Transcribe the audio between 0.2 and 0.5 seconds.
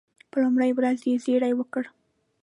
په